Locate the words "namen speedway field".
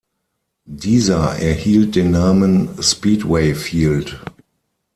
2.09-4.19